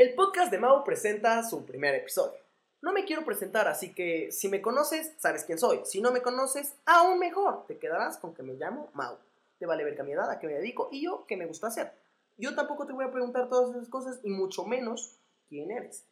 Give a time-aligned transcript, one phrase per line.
[0.00, 2.38] El podcast de Mau presenta su primer episodio.
[2.80, 5.82] No me quiero presentar, así que si me conoces, sabes quién soy.
[5.84, 7.66] Si no me conoces, aún mejor.
[7.66, 9.18] Te quedarás con que me llamo Mau.
[9.58, 11.92] Te vale ver mi edad, a qué me dedico y yo qué me gusta hacer.
[12.38, 15.18] Yo tampoco te voy a preguntar todas esas cosas y mucho menos
[15.50, 16.06] quién eres.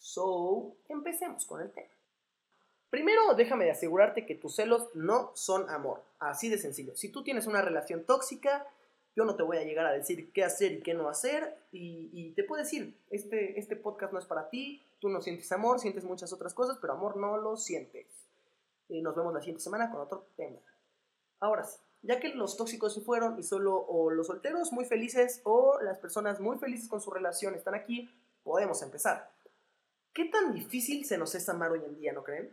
[0.00, 1.94] So, empecemos con el tema.
[2.90, 6.02] Primero, déjame de asegurarte que tus celos no son amor.
[6.18, 6.96] Así de sencillo.
[6.96, 8.66] Si tú tienes una relación tóxica,
[9.18, 11.58] yo no te voy a llegar a decir qué hacer y qué no hacer.
[11.72, 14.80] Y, te puedo decir, este, este podcast no es para ti.
[15.00, 18.06] Tú no sientes amor, sientes muchas otras cosas, pero amor no lo sientes.
[18.88, 20.60] Y nos vemos la siguiente semana con otro tema.
[21.40, 21.66] Ahora
[22.02, 25.98] ya que los tóxicos se fueron y solo o los solteros muy felices o las
[25.98, 28.08] personas muy felices con su relación están aquí,
[28.44, 29.32] podemos empezar.
[30.12, 32.52] ¿Qué tan difícil se nos es amar hoy en día, no creen?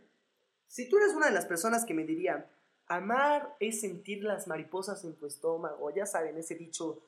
[0.66, 2.44] Si tú eres una de las personas que me dirían,
[2.88, 6.98] amar es sentir las mariposas en tu estómago, ya saben, ese dicho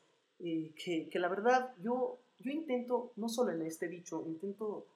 [0.40, 4.86] eh, que, que, la verdad yo, yo intento, no solo en este dicho, intento,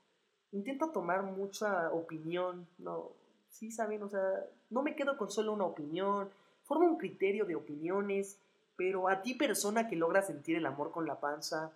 [0.53, 3.11] intento tomar mucha opinión, no,
[3.51, 6.31] sí saben, o sea, no me quedo con solo una opinión,
[6.65, 8.39] formo un criterio de opiniones,
[8.77, 11.73] pero a ti persona que logra sentir el amor con la panza,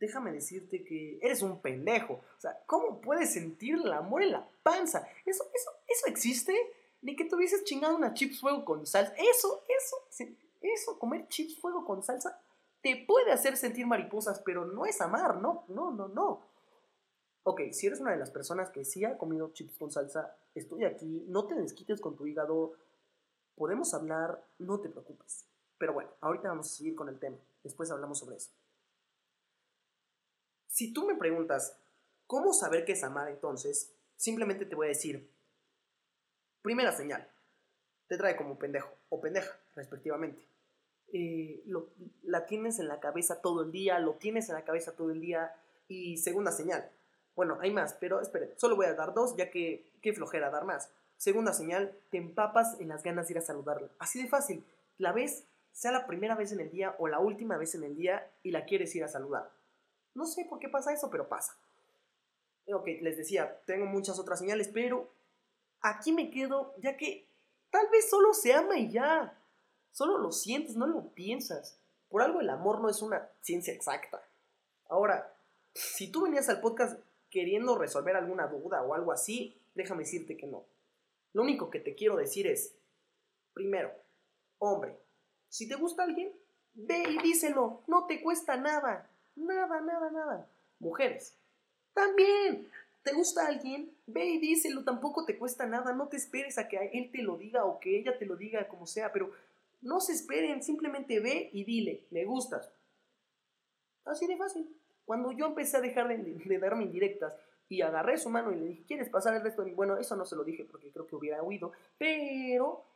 [0.00, 2.14] déjame decirte que eres un pendejo.
[2.14, 5.06] O sea, ¿cómo puedes sentir el amor en la panza?
[5.24, 6.54] ¿Eso, eso, eso existe?
[7.04, 9.14] Ni que tuvieses chingado una chips fuego con salsa.
[9.18, 9.96] Eso, eso,
[10.62, 12.40] eso, comer chips fuego con salsa,
[12.80, 16.40] te puede hacer sentir mariposas, pero no es amar, no, no, no, no.
[17.42, 20.84] Ok, si eres una de las personas que sí ha comido chips con salsa, estoy
[20.84, 22.72] aquí, no te desquites con tu hígado,
[23.54, 25.44] podemos hablar, no te preocupes.
[25.76, 28.50] Pero bueno, ahorita vamos a seguir con el tema, después hablamos sobre eso.
[30.68, 31.76] Si tú me preguntas,
[32.26, 33.92] ¿cómo saber qué es amar entonces?
[34.16, 35.30] Simplemente te voy a decir,
[36.64, 37.28] primera señal,
[38.08, 40.48] te trae como pendejo o pendeja, respectivamente.
[41.12, 41.62] Eh,
[42.22, 45.20] la tienes en la cabeza todo el día, lo tienes en la cabeza todo el
[45.20, 45.54] día.
[45.88, 46.90] Y segunda señal,
[47.36, 50.64] bueno, hay más, pero espere, solo voy a dar dos, ya que qué flojera dar
[50.64, 50.90] más.
[51.18, 53.90] Segunda señal, te empapas en las ganas de ir a saludarla.
[53.98, 54.64] Así de fácil,
[54.96, 57.94] la ves, sea la primera vez en el día o la última vez en el
[57.94, 59.50] día y la quieres ir a saludar.
[60.14, 61.54] No sé por qué pasa eso, pero pasa.
[62.68, 65.12] Ok, les decía, tengo muchas otras señales, pero
[65.84, 67.28] aquí me quedo ya que
[67.70, 69.38] tal vez solo se ama y ya.
[69.92, 71.78] Solo lo sientes, no lo piensas.
[72.08, 74.22] Por algo el amor no es una ciencia exacta.
[74.88, 75.36] Ahora,
[75.74, 76.98] si tú venías al podcast
[77.30, 80.64] queriendo resolver alguna duda o algo así, déjame decirte que no.
[81.32, 82.74] Lo único que te quiero decir es,
[83.52, 83.92] primero,
[84.58, 84.96] hombre,
[85.48, 86.32] si te gusta alguien,
[86.72, 89.10] ve y díselo, no te cuesta nada.
[89.36, 90.48] Nada, nada, nada.
[90.78, 91.36] Mujeres.
[91.92, 92.70] También.
[93.04, 93.94] ¿Te gusta alguien?
[94.06, 95.92] Ve y díselo, tampoco te cuesta nada.
[95.92, 98.66] No te esperes a que él te lo diga o que ella te lo diga,
[98.66, 99.30] como sea, pero
[99.82, 102.72] no se esperen, simplemente ve y dile, me gustas.
[104.06, 104.74] Así de fácil.
[105.04, 107.36] Cuando yo empecé a dejar de, darme indirectas
[107.68, 109.74] y agarré su mano y le dije, ¿quieres pasar el resto de mi?
[109.74, 112.86] Bueno, eso no se lo dije porque creo que hubiera huido, pero,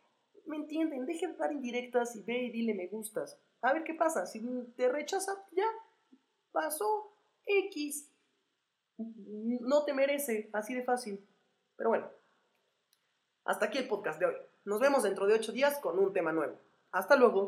[0.46, 1.04] ¿me entienden?
[1.04, 3.38] Deje de dar indirectas y ve y dile, me gustas.
[3.60, 4.24] A ver qué pasa.
[4.24, 4.40] Si
[4.74, 5.66] te rechaza, ya,
[6.50, 7.12] pasó
[7.44, 8.10] X.
[8.98, 11.24] No te merece, así de fácil.
[11.76, 12.10] Pero bueno,
[13.44, 14.34] hasta aquí el podcast de hoy.
[14.64, 16.58] Nos vemos dentro de ocho días con un tema nuevo.
[16.90, 17.36] Hasta luego.